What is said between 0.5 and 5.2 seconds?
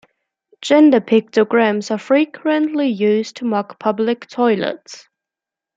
Gender pictograms are frequently used to mark public toilets.